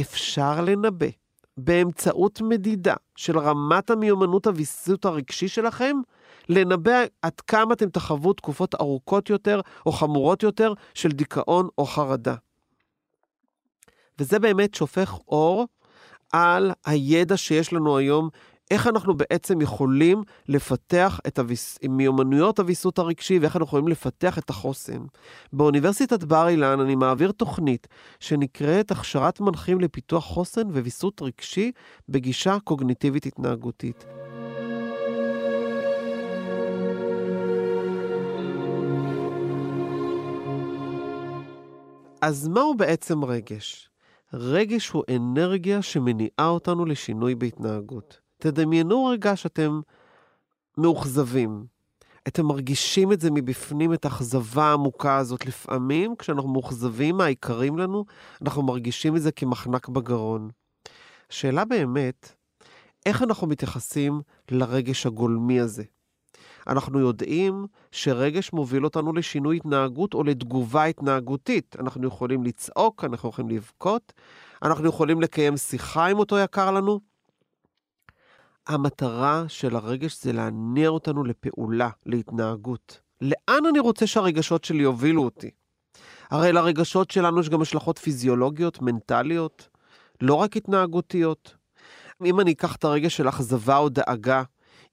אפשר 0.00 0.60
לנבא 0.60 1.06
באמצעות 1.56 2.40
מדידה 2.40 2.94
של 3.16 3.38
רמת 3.38 3.90
המיומנות 3.90 4.46
הוויסות 4.46 5.04
הרגשי 5.04 5.48
שלכם, 5.48 5.96
לנבא 6.48 7.02
עד 7.22 7.40
כמה 7.40 7.74
אתם 7.74 7.90
תחוו 7.90 8.32
תקופות 8.32 8.74
ארוכות 8.74 9.30
יותר 9.30 9.60
או 9.86 9.92
חמורות 9.92 10.42
יותר 10.42 10.72
של 10.94 11.08
דיכאון 11.08 11.68
או 11.78 11.86
חרדה. 11.86 12.34
וזה 14.18 14.38
באמת 14.38 14.74
שופך 14.74 15.18
אור 15.28 15.66
על 16.32 16.72
הידע 16.86 17.36
שיש 17.36 17.72
לנו 17.72 17.96
היום, 17.96 18.28
איך 18.70 18.86
אנחנו 18.86 19.14
בעצם 19.14 19.60
יכולים 19.60 20.22
לפתח 20.48 21.20
את 21.26 21.38
הוויס... 21.38 21.78
מיומנויות 21.88 22.58
הוויסות 22.58 22.98
הרגשי 22.98 23.38
ואיך 23.38 23.56
אנחנו 23.56 23.66
יכולים 23.66 23.88
לפתח 23.88 24.38
את 24.38 24.50
החוסן. 24.50 24.98
באוניברסיטת 25.52 26.24
בר 26.24 26.48
אילן 26.48 26.80
אני 26.80 26.94
מעביר 26.94 27.32
תוכנית 27.32 27.86
שנקראת 28.20 28.90
הכשרת 28.90 29.40
מנחים 29.40 29.80
לפיתוח 29.80 30.24
חוסן 30.24 30.68
וויסות 30.70 31.22
רגשי 31.22 31.72
בגישה 32.08 32.56
קוגניטיבית 32.64 33.26
התנהגותית. 33.26 34.04
אז 42.22 42.48
מהו 42.48 42.74
בעצם 42.74 43.24
רגש? 43.24 43.88
רגש 44.32 44.88
הוא 44.88 45.04
אנרגיה 45.16 45.82
שמניעה 45.82 46.48
אותנו 46.48 46.84
לשינוי 46.84 47.34
בהתנהגות. 47.34 48.20
תדמיינו 48.38 49.04
רגע 49.06 49.36
שאתם 49.36 49.80
מאוכזבים. 50.78 51.66
אתם 52.28 52.46
מרגישים 52.46 53.12
את 53.12 53.20
זה 53.20 53.30
מבפנים, 53.30 53.94
את 53.94 54.04
האכזבה 54.04 54.64
העמוקה 54.64 55.16
הזאת. 55.16 55.46
לפעמים, 55.46 56.16
כשאנחנו 56.16 56.48
מאוכזבים 56.48 57.16
מהיקרים 57.16 57.78
לנו, 57.78 58.04
אנחנו 58.42 58.62
מרגישים 58.62 59.16
את 59.16 59.22
זה 59.22 59.32
כמחנק 59.32 59.88
בגרון. 59.88 60.50
השאלה 61.30 61.64
באמת, 61.64 62.32
איך 63.06 63.22
אנחנו 63.22 63.46
מתייחסים 63.46 64.20
לרגש 64.50 65.06
הגולמי 65.06 65.60
הזה? 65.60 65.84
אנחנו 66.66 67.00
יודעים 67.00 67.66
שרגש 67.92 68.52
מוביל 68.52 68.84
אותנו 68.84 69.12
לשינוי 69.12 69.56
התנהגות 69.56 70.14
או 70.14 70.24
לתגובה 70.24 70.84
התנהגותית. 70.84 71.76
אנחנו 71.78 72.06
יכולים 72.06 72.44
לצעוק, 72.44 73.04
אנחנו 73.04 73.28
יכולים 73.28 73.50
לבכות, 73.50 74.12
אנחנו 74.62 74.88
יכולים 74.88 75.20
לקיים 75.20 75.56
שיחה 75.56 76.06
עם 76.06 76.18
אותו 76.18 76.38
יקר 76.38 76.70
לנו. 76.70 77.00
המטרה 78.66 79.44
של 79.48 79.76
הרגש 79.76 80.22
זה 80.22 80.32
להניע 80.32 80.88
אותנו 80.88 81.24
לפעולה, 81.24 81.90
להתנהגות. 82.06 83.00
לאן 83.20 83.66
אני 83.70 83.78
רוצה 83.78 84.06
שהרגשות 84.06 84.64
שלי 84.64 84.82
יובילו 84.82 85.24
אותי? 85.24 85.50
הרי 86.30 86.52
לרגשות 86.52 87.10
שלנו 87.10 87.40
יש 87.40 87.48
גם 87.48 87.62
השלכות 87.62 87.98
פיזיולוגיות, 87.98 88.82
מנטליות, 88.82 89.68
לא 90.20 90.34
רק 90.34 90.56
התנהגותיות. 90.56 91.54
אם 92.24 92.40
אני 92.40 92.52
אקח 92.52 92.76
את 92.76 92.84
הרגש 92.84 93.16
של 93.16 93.28
אכזבה 93.28 93.76
או 93.76 93.88
דאגה, 93.88 94.42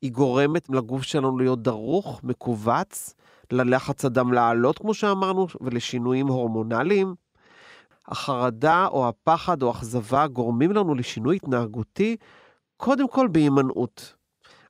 היא 0.01 0.11
גורמת 0.11 0.69
לגוף 0.69 1.03
שלנו 1.03 1.37
להיות 1.37 1.61
דרוך, 1.61 2.19
מכווץ, 2.23 3.13
ללחץ 3.51 4.05
הדם 4.05 4.33
לעלות, 4.33 4.79
כמו 4.79 4.93
שאמרנו, 4.93 5.47
ולשינויים 5.61 6.27
הורמונליים. 6.27 7.15
החרדה 8.07 8.87
או 8.87 9.07
הפחד 9.07 9.61
או 9.61 9.67
האכזבה 9.67 10.27
גורמים 10.27 10.71
לנו 10.71 10.95
לשינוי 10.95 11.35
התנהגותי, 11.35 12.17
קודם 12.77 13.07
כל 13.07 13.27
בהימנעות. 13.27 14.15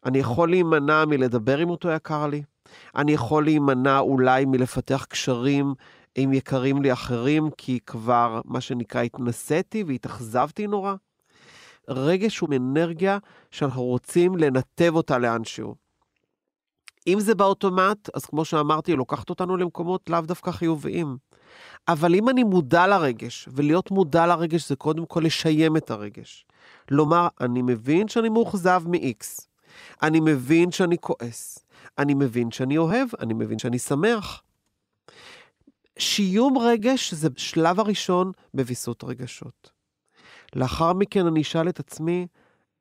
אני 0.05 0.17
יכול 0.17 0.50
להימנע 0.50 1.05
מלדבר 1.05 1.57
עם 1.57 1.69
אותו 1.69 1.89
יקר 1.89 2.27
לי, 2.27 2.43
אני 2.95 3.12
יכול 3.12 3.43
להימנע 3.43 4.00
אולי 4.00 4.45
מלפתח 4.45 5.05
קשרים 5.09 5.74
עם 6.15 6.33
יקרים 6.33 6.81
לי 6.81 6.93
אחרים, 6.93 7.50
כי 7.57 7.79
כבר, 7.86 8.41
מה 8.45 8.62
שנקרא, 8.62 9.01
התנסיתי 9.01 9.83
והתאכזבתי 9.83 10.67
נורא. 10.67 10.93
רגש 11.88 12.39
הוא 12.39 12.50
אנרגיה 12.55 13.17
שאנחנו 13.51 13.83
רוצים 13.83 14.38
לנתב 14.38 14.91
אותה 14.95 15.17
לאנשהו. 15.17 15.75
אם 17.07 17.19
זה 17.19 17.36
באוטומט, 17.36 18.09
אז 18.13 18.25
כמו 18.25 18.45
שאמרתי, 18.45 18.95
לוקחת 18.95 19.29
אותנו 19.29 19.57
למקומות 19.57 20.09
לאו 20.09 20.21
דווקא 20.21 20.51
חיוביים. 20.51 21.17
אבל 21.88 22.15
אם 22.15 22.29
אני 22.29 22.43
מודע 22.43 22.88
לרגש, 22.88 23.50
ולהיות 23.51 23.91
מודע 23.91 24.27
לרגש 24.27 24.69
זה 24.69 24.75
קודם 24.75 25.05
כל 25.05 25.21
לשיים 25.25 25.77
את 25.77 25.91
הרגש. 25.91 26.45
לומר, 26.91 27.27
אני 27.41 27.62
מבין 27.62 28.07
שאני 28.07 28.29
מאוכזב 28.29 28.83
מ-X, 28.86 29.45
אני 30.01 30.19
מבין 30.19 30.71
שאני 30.71 30.98
כועס, 30.98 31.59
אני 31.98 32.13
מבין 32.13 32.51
שאני 32.51 32.77
אוהב, 32.77 33.07
אני 33.19 33.33
מבין 33.33 33.59
שאני 33.59 33.79
שמח. 33.79 34.43
שיום 36.00 36.57
רגש 36.57 37.13
זה 37.13 37.29
שלב 37.38 37.79
הראשון 37.79 38.31
בוויסות 38.53 39.03
רגשות. 39.03 39.78
לאחר 40.55 40.93
מכן 40.93 41.25
אני 41.25 41.41
אשאל 41.41 41.69
את 41.69 41.79
עצמי, 41.79 42.27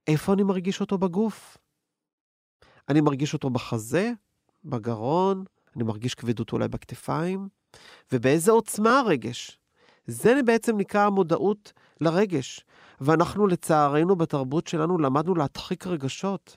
איפה 0.07 0.33
אני 0.33 0.43
מרגיש 0.43 0.81
אותו 0.81 0.99
בגוף? 0.99 1.57
אני 2.89 3.01
מרגיש 3.01 3.35
אותו 3.35 3.51
בחזה, 3.51 4.13
בגרון, 4.65 5.45
אני 5.77 5.85
מרגיש 5.85 6.15
כבדות 6.15 6.53
אולי 6.53 6.69
בכתפיים, 6.69 7.49
ובאיזה 8.13 8.53
עוצמה 8.53 8.99
הרגש. 8.99 9.59
זה 10.07 10.41
בעצם 10.47 10.77
נקרא 10.77 11.07
המודעות 11.07 11.73
לרגש. 12.01 12.65
ואנחנו 13.01 13.47
לצערנו 13.47 14.17
בתרבות 14.17 14.67
שלנו 14.67 14.99
למדנו 14.99 15.35
להדחיק 15.35 15.87
רגשות. 15.87 16.57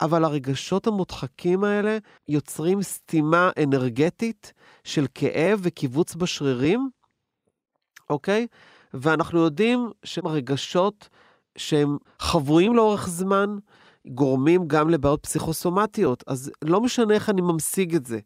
אבל 0.00 0.24
הרגשות 0.24 0.86
המודחקים 0.86 1.64
האלה 1.64 1.98
יוצרים 2.28 2.82
סתימה 2.82 3.50
אנרגטית 3.62 4.52
של 4.84 5.06
כאב 5.14 5.60
וקיבוץ 5.62 6.14
בשרירים, 6.14 6.90
אוקיי? 8.10 8.46
ואנחנו 8.94 9.40
יודעים 9.40 9.90
שהרגשות 10.04 11.08
שהם 11.56 11.96
חבויים 12.18 12.76
לאורך 12.76 13.08
זמן, 13.08 13.56
גורמים 14.06 14.68
גם 14.68 14.90
לבעיות 14.90 15.22
פסיכוסומטיות. 15.22 16.24
אז 16.26 16.52
לא 16.62 16.80
משנה 16.80 17.14
איך 17.14 17.30
אני 17.30 17.40
ממשיג 17.40 17.94
את 17.94 18.06
זה. 18.06 18.18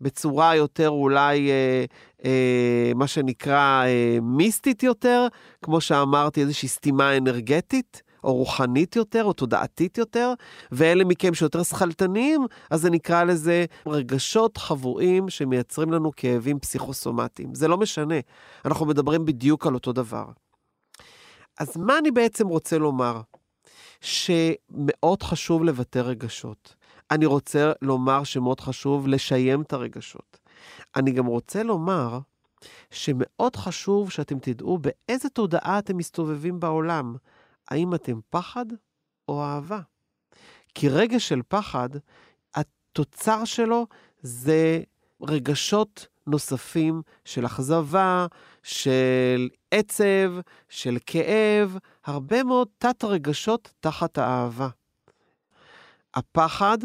בצורה 0.00 0.56
יותר 0.56 0.88
אולי, 0.88 1.50
אה, 1.50 1.84
אה, 2.24 2.92
מה 2.94 3.06
שנקרא, 3.06 3.84
אה, 3.86 4.18
מיסטית 4.22 4.82
יותר, 4.82 5.26
כמו 5.62 5.80
שאמרתי, 5.80 6.40
איזושהי 6.40 6.68
סתימה 6.68 7.16
אנרגטית, 7.16 8.02
או 8.24 8.34
רוחנית 8.34 8.96
יותר, 8.96 9.24
או 9.24 9.32
תודעתית 9.32 9.98
יותר, 9.98 10.32
ואלה 10.72 11.04
מכם 11.04 11.34
שיותר 11.34 11.62
שכלתניים, 11.62 12.46
אז 12.70 12.80
זה 12.80 12.90
נקרא 12.90 13.24
לזה 13.24 13.64
רגשות 13.86 14.56
חבויים 14.56 15.28
שמייצרים 15.28 15.92
לנו 15.92 16.10
כאבים 16.16 16.58
פסיכוסומטיים. 16.58 17.54
זה 17.54 17.68
לא 17.68 17.78
משנה, 17.78 18.14
אנחנו 18.64 18.86
מדברים 18.86 19.24
בדיוק 19.24 19.66
על 19.66 19.74
אותו 19.74 19.92
דבר. 19.92 20.24
אז 21.58 21.76
מה 21.76 21.98
אני 21.98 22.10
בעצם 22.10 22.48
רוצה 22.48 22.78
לומר? 22.78 23.20
שמאוד 24.00 25.22
חשוב 25.22 25.64
לבטא 25.64 25.98
רגשות. 25.98 26.74
אני 27.10 27.26
רוצה 27.26 27.72
לומר 27.82 28.24
שמאוד 28.24 28.60
חשוב 28.60 29.08
לשיים 29.08 29.62
את 29.62 29.72
הרגשות. 29.72 30.38
אני 30.96 31.10
גם 31.10 31.26
רוצה 31.26 31.62
לומר 31.62 32.18
שמאוד 32.90 33.56
חשוב 33.56 34.10
שאתם 34.10 34.38
תדעו 34.38 34.78
באיזה 34.78 35.28
תודעה 35.28 35.78
אתם 35.78 35.96
מסתובבים 35.96 36.60
בעולם. 36.60 37.16
האם 37.70 37.94
אתם 37.94 38.20
פחד 38.30 38.66
או 39.28 39.42
אהבה? 39.42 39.80
כי 40.74 40.88
רגש 40.88 41.28
של 41.28 41.40
פחד, 41.48 41.88
התוצר 42.54 43.44
שלו 43.44 43.86
זה 44.22 44.82
רגשות 45.22 46.06
נוספים 46.26 47.02
של 47.24 47.46
אכזבה, 47.46 48.26
של 48.62 49.48
עצב, 49.70 50.32
של 50.68 50.98
כאב, 51.06 51.78
הרבה 52.04 52.42
מאוד 52.42 52.68
תת-רגשות 52.78 53.72
תחת 53.80 54.18
האהבה. 54.18 54.68
הפחד 56.14 56.78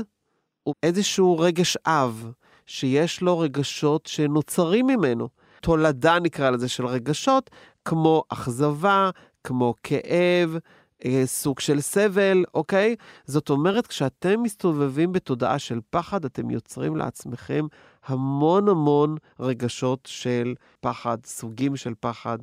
הוא 0.64 0.74
איזשהו 0.84 1.40
רגש 1.40 1.78
אב, 1.78 2.32
שיש 2.66 3.22
לו 3.22 3.40
רגשות 3.40 4.06
שנוצרים 4.06 4.88
ממנו. 4.88 5.30
תולדה, 5.62 6.20
נקרא 6.20 6.50
לזה, 6.50 6.70
של 6.70 6.86
רגשות, 6.86 7.50
כמו 7.86 8.24
אכזבה, 8.30 9.10
כמו 9.46 9.74
כאב, 9.84 10.58
אה, 11.06 11.24
סוג 11.26 11.60
של 11.60 11.82
סבל, 11.82 12.44
אוקיי? 12.54 12.96
זאת 13.26 13.50
אומרת, 13.50 13.88
כשאתם 13.88 14.44
מסתובבים 14.44 15.12
בתודעה 15.12 15.60
של 15.60 15.80
פחד, 15.90 16.26
אתם 16.26 16.50
יוצרים 16.50 16.96
לעצמכם 16.96 17.66
המון 18.06 18.70
המון 18.70 19.16
רגשות 19.40 20.00
של 20.06 20.56
פחד, 20.80 21.18
סוגים 21.26 21.76
של 21.76 21.94
פחד, 22.00 22.38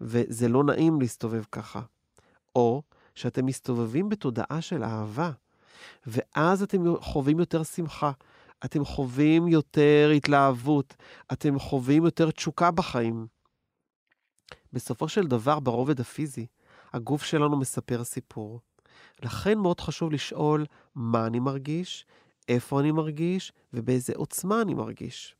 וזה 0.00 0.48
לא 0.48 0.64
נעים 0.64 1.00
להסתובב 1.00 1.42
ככה. 1.52 1.80
או 2.56 2.82
שאתם 3.14 3.46
מסתובבים 3.46 4.08
בתודעה 4.08 4.60
של 4.60 4.84
אהבה, 4.84 5.30
ואז 6.06 6.62
אתם 6.62 6.96
חווים 7.00 7.38
יותר 7.38 7.62
שמחה, 7.62 8.10
אתם 8.64 8.84
חווים 8.84 9.48
יותר 9.48 10.10
התלהבות, 10.16 10.96
אתם 11.32 11.58
חווים 11.58 12.04
יותר 12.04 12.30
תשוקה 12.30 12.70
בחיים. 12.70 13.26
בסופו 14.76 15.08
של 15.08 15.26
דבר, 15.26 15.60
ברובד 15.60 16.00
הפיזי, 16.00 16.46
הגוף 16.92 17.24
שלנו 17.24 17.56
מספר 17.56 18.04
סיפור. 18.04 18.60
לכן 19.22 19.58
מאוד 19.58 19.80
חשוב 19.80 20.12
לשאול 20.12 20.66
מה 20.94 21.26
אני 21.26 21.40
מרגיש, 21.40 22.06
איפה 22.48 22.80
אני 22.80 22.92
מרגיש 22.92 23.52
ובאיזה 23.72 24.12
עוצמה 24.16 24.62
אני 24.62 24.74
מרגיש. 24.74 25.36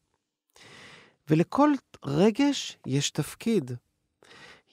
ולכל 1.31 1.70
רגש 2.05 2.79
יש 2.87 3.11
תפקיד. 3.11 3.70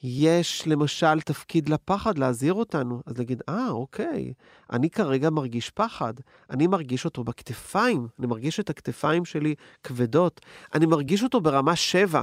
יש 0.02 0.66
למשל 0.66 1.20
תפקיד 1.20 1.68
לפחד 1.68 2.18
להזהיר 2.18 2.54
אותנו, 2.54 3.02
אז 3.06 3.18
להגיד, 3.18 3.42
אה, 3.48 3.70
אוקיי, 3.70 4.32
אני 4.72 4.90
כרגע 4.90 5.30
מרגיש 5.30 5.70
פחד, 5.70 6.14
אני 6.50 6.66
מרגיש 6.66 7.04
אותו 7.04 7.24
בכתפיים, 7.24 8.08
אני 8.18 8.26
מרגיש 8.26 8.60
את 8.60 8.70
הכתפיים 8.70 9.24
שלי 9.24 9.54
כבדות, 9.82 10.40
אני 10.74 10.86
מרגיש 10.86 11.22
אותו 11.22 11.40
ברמה 11.40 11.76
7. 11.76 12.22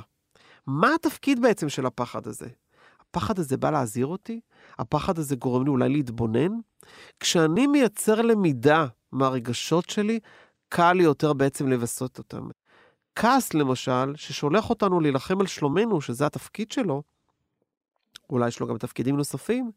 מה 0.68 0.96
התפקיד 0.96 1.42
בעצם 1.42 1.70
של 1.70 1.86
הפחד 1.86 2.28
הזה? 2.28 2.48
הפחד 3.02 3.40
הזה 3.40 3.58
בא 3.58 3.70
להזהיר 3.70 4.06
אותי? 4.06 4.40
הפחד 4.80 5.20
הזה 5.20 5.36
גורם 5.36 5.64
לי 5.64 5.70
אולי 5.70 5.90
להתבונן? 5.90 6.52
כשאני 7.20 7.68
מייצר 7.68 8.22
למידה 8.22 8.86
מהרגשות 9.12 9.90
שלי, 9.90 10.20
קל 10.70 10.94
לי 10.94 11.04
יותר 11.04 11.34
בעצם 11.34 11.68
לבסות 11.68 12.18
אותם. 12.18 12.50
כעס, 13.16 13.54
למשל, 13.54 14.14
ששולח 14.16 14.70
אותנו 14.70 15.00
להילחם 15.00 15.42
על 15.42 15.48
שלומנו, 15.48 16.02
שזה 16.02 16.26
התפקיד 16.26 16.72
שלו, 16.72 17.04
אולי 18.30 18.48
יש 18.48 18.60
לו 18.60 18.68
גם 18.68 18.78
תפקידים 18.78 19.18
נוספים, 19.18 19.72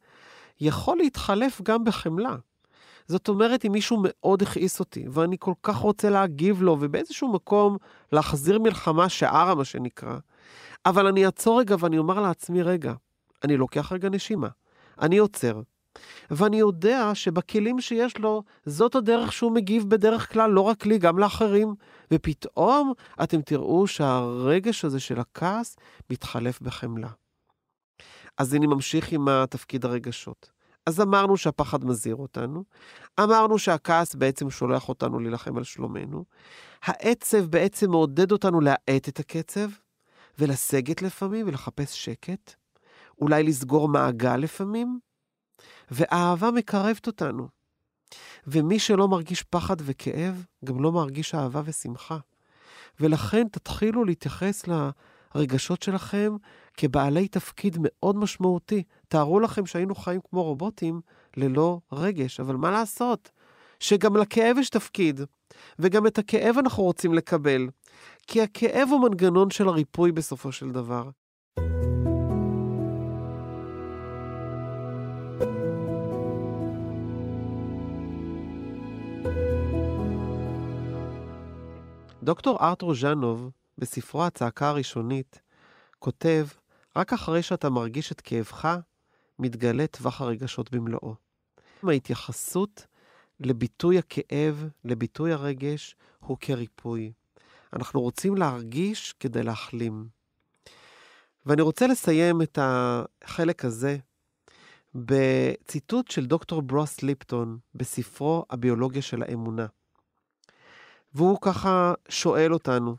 יכול 0.61 0.97
להתחלף 0.97 1.61
גם 1.63 1.85
בחמלה. 1.85 2.37
זאת 3.07 3.29
אומרת, 3.29 3.65
אם 3.65 3.73
מישהו 3.73 4.03
מאוד 4.03 4.43
הכעיס 4.43 4.81
אותי, 4.81 5.07
ואני 5.11 5.37
כל 5.39 5.53
כך 5.63 5.77
רוצה 5.77 6.11
להגיב 6.11 6.63
לו, 6.63 6.77
ובאיזשהו 6.81 7.33
מקום 7.33 7.77
להחזיר 8.13 8.59
מלחמה 8.59 9.09
שערה, 9.09 9.55
מה 9.55 9.65
שנקרא, 9.65 10.19
אבל 10.87 11.07
אני 11.07 11.27
אעצור 11.27 11.61
רגע 11.61 11.77
ואני 11.79 11.99
אומר 11.99 12.21
לעצמי, 12.21 12.63
רגע, 12.63 12.93
אני 13.45 13.57
לוקח 13.57 13.93
רגע 13.93 14.09
נשימה, 14.09 14.49
אני 15.01 15.19
עוצר, 15.19 15.61
ואני 16.31 16.57
יודע 16.57 17.15
שבכלים 17.15 17.81
שיש 17.81 18.19
לו, 18.19 18.43
זאת 18.67 18.95
הדרך 18.95 19.33
שהוא 19.33 19.53
מגיב 19.53 19.91
בדרך 19.91 20.33
כלל, 20.33 20.51
לא 20.51 20.61
רק 20.61 20.87
לי, 20.87 20.99
גם 20.99 21.19
לאחרים. 21.19 21.75
ופתאום 22.11 22.93
אתם 23.23 23.43
תראו 23.43 23.87
שהרגש 23.87 24.85
הזה 24.85 25.01
של 25.01 25.21
הכעס 25.21 25.77
מתחלף 26.11 26.61
בחמלה. 26.61 27.09
אז 28.39 28.55
אני 28.55 28.67
ממשיך 28.67 29.13
עם 29.13 29.29
התפקיד 29.29 29.85
הרגשות. 29.85 30.51
אז 30.87 31.01
אמרנו 31.01 31.37
שהפחד 31.37 31.85
מזהיר 31.85 32.17
אותנו, 32.17 32.65
אמרנו 33.21 33.59
שהכעס 33.59 34.15
בעצם 34.15 34.51
שולח 34.51 34.89
אותנו 34.89 35.19
להילחם 35.19 35.57
על 35.57 35.65
שלומנו, 35.65 36.25
העצב 36.83 37.45
בעצם 37.45 37.91
מעודד 37.91 38.33
אותנו 38.33 38.61
להאט 38.61 39.09
את 39.09 39.21
הקצב, 39.21 39.69
ולסגת 40.39 41.03
לפעמים 41.03 41.47
ולחפש 41.49 42.05
שקט, 42.05 42.55
אולי 43.21 43.43
לסגור 43.43 43.89
מעגל 43.89 44.37
לפעמים, 44.37 44.99
ואהבה 45.91 46.51
מקרבת 46.51 47.07
אותנו. 47.07 47.49
ומי 48.47 48.79
שלא 48.79 49.09
מרגיש 49.09 49.43
פחד 49.43 49.77
וכאב, 49.79 50.45
גם 50.65 50.83
לא 50.83 50.93
מרגיש 50.93 51.35
אהבה 51.35 51.63
ושמחה. 51.65 52.19
ולכן 53.01 53.49
תתחילו 53.49 54.05
להתייחס 54.05 54.65
לרגשות 55.35 55.83
שלכם 55.83 56.37
כבעלי 56.77 57.29
תפקיד 57.29 57.77
מאוד 57.81 58.17
משמעותי. 58.17 58.83
תארו 59.09 59.41
לכם 59.41 59.67
שהיינו 59.67 59.95
חיים 59.95 60.21
כמו 60.31 60.43
רובוטים 60.43 61.01
ללא 61.37 61.81
רגש, 61.93 62.41
אבל 62.41 62.57
מה 62.57 62.71
לעשות? 62.71 63.31
שגם 63.81 64.17
לכאב 64.17 64.59
יש 64.59 64.71
תפקיד, 64.71 65.21
וגם 65.79 66.07
את 66.07 66.19
הכאב 66.19 66.59
אנחנו 66.59 66.83
רוצים 66.83 67.15
לקבל, 67.15 67.69
כי 68.27 68.43
הכאב 68.43 68.89
הוא 68.91 69.09
מנגנון 69.09 69.51
של 69.51 69.69
הריפוי 69.69 70.13
בסופו 70.13 70.53
של 70.53 70.71
דבר. 70.71 71.11
דוקטור 82.23 82.59
ארתור 82.61 82.95
ז'אנוב, 82.95 83.51
בספרו 83.79 84.25
הצעקה 84.25 84.69
הראשונית, 84.69 85.41
כותב, 85.99 86.47
רק 86.97 87.13
אחרי 87.13 87.43
שאתה 87.43 87.71
מרגיש 87.71 88.13
את 88.13 88.21
כאבך, 88.21 88.79
מתגלה 89.39 89.87
טווח 89.87 90.21
הרגשות 90.21 90.71
במלואו. 90.71 91.15
ההתייחסות 91.83 92.87
לביטוי 93.41 93.99
הכאב, 93.99 94.69
לביטוי 94.85 95.33
הרגש, 95.33 95.97
הוא 96.19 96.37
כריפוי. 96.41 97.13
אנחנו 97.75 98.01
רוצים 98.01 98.37
להרגיש 98.37 99.15
כדי 99.21 99.43
להחלים. 99.43 100.09
ואני 101.47 101.63
רוצה 101.63 101.87
לסיים 101.87 102.43
את 102.43 102.59
החלק 102.63 103.65
הזה 103.65 103.97
בציטוט 104.95 106.11
של 106.11 106.27
דוקטור 106.27 106.63
ברוס 106.63 107.03
ליפטון 107.03 107.59
בספרו 107.75 108.45
הביולוגיה 108.51 109.03
של 109.03 109.23
האמונה. 109.23 109.67
והוא 111.15 111.39
ככה 111.41 111.95
שואל 112.09 112.53
אותנו, 112.53 112.97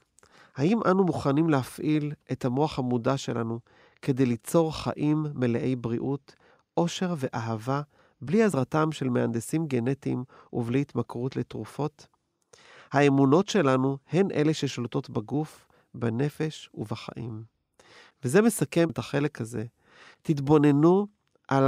האם 0.56 0.80
אנו 0.92 1.04
מוכנים 1.04 1.50
להפעיל 1.50 2.14
את 2.32 2.46
המוח 2.46 2.80
המודע 2.80 3.18
שלנו 3.18 3.60
כדי 4.02 4.26
ליצור 4.26 4.78
חיים 4.78 5.26
מלאי 5.34 5.76
בריאות, 5.76 6.36
עושר 6.74 7.14
ואהבה, 7.18 7.82
בלי 8.22 8.44
עזרתם 8.44 8.92
של 8.92 9.10
מהנדסים 9.10 9.68
גנטיים 9.68 10.24
ובלי 10.54 10.82
התמכרות 10.82 11.36
לתרופות? 11.36 12.08
האמונות 12.96 13.48
שלנו 13.48 13.98
הן 14.12 14.32
אלה 14.32 14.54
ששולטות 14.54 15.10
בגוף, 15.10 15.68
בנפש 15.94 16.70
ובחיים. 16.74 17.44
וזה 18.24 18.42
מסכם 18.42 18.90
את 18.90 18.98
החלק 18.98 19.42
הזה. 19.42 19.66
תתבוננו 20.22 21.08
על 21.48 21.68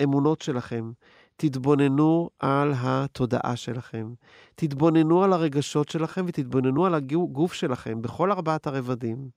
האמונות 0.00 0.42
שלכם, 0.42 0.92
תתבוננו 1.36 2.30
על 2.38 2.72
התודעה 2.76 3.56
שלכם, 3.56 4.14
תתבוננו 4.54 5.24
על 5.24 5.32
הרגשות 5.32 5.88
שלכם 5.88 6.24
ותתבוננו 6.28 6.86
על 6.86 6.94
הגוף 6.94 7.52
שלכם 7.52 8.02
בכל 8.02 8.32
ארבעת 8.32 8.66
הרבדים. 8.66 9.28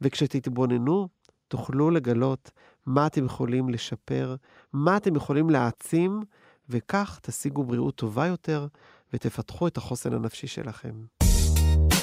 וכשתתבוננו, 0.00 1.08
תוכלו 1.48 1.90
לגלות 1.90 2.50
מה 2.86 3.06
אתם 3.06 3.24
יכולים 3.24 3.68
לשפר, 3.68 4.36
מה 4.72 4.96
אתם 4.96 5.16
יכולים 5.16 5.50
להעצים, 5.50 6.22
וכך 6.68 7.18
תשיגו 7.22 7.64
בריאות 7.64 7.94
טובה 7.94 8.26
יותר 8.26 8.66
ותפתחו 9.12 9.66
את 9.66 9.76
החוסן 9.76 10.12
הנפשי 10.12 10.46
שלכם. 10.46 10.92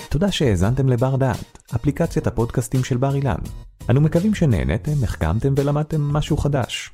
תודה 0.09 0.31
שהאזנתם 0.31 0.89
לבר 0.89 1.15
דעת, 1.15 1.73
אפליקציית 1.75 2.27
הפודקאסטים 2.27 2.83
של 2.83 2.97
בר 2.97 3.15
אילן. 3.15 3.39
אנו 3.89 4.01
מקווים 4.01 4.35
שנהנתם, 4.35 5.03
החכמתם 5.03 5.53
ולמדתם 5.57 6.01
משהו 6.01 6.37
חדש. 6.37 6.91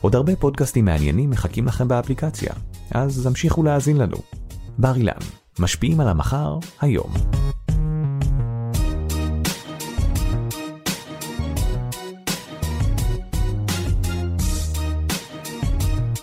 עוד 0.00 0.14
הרבה 0.14 0.36
פודקאסטים 0.36 0.84
מעניינים 0.84 1.30
מחכים 1.30 1.66
לכם 1.66 1.88
באפליקציה, 1.88 2.52
אז 2.90 3.26
המשיכו 3.26 3.62
להאזין 3.62 3.96
לנו. 3.96 4.16
בר 4.78 4.96
אילן, 4.96 5.12
משפיעים 5.58 6.00
על 6.00 6.08
המחר, 6.08 6.58
היום. 6.80 7.12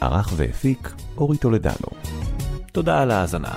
ערך 0.02 0.34
והפיק 0.36 0.94
אורי 1.18 1.38
טולדנו. 1.38 2.21
תודה 2.72 3.02
על 3.02 3.12
ההאזנה. 3.12 3.56